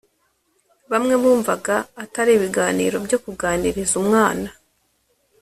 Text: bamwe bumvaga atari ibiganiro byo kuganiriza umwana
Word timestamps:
bamwe 0.91 1.13
bumvaga 1.21 1.75
atari 2.03 2.31
ibiganiro 2.37 2.95
byo 3.05 3.17
kuganiriza 3.23 3.93
umwana 4.01 4.49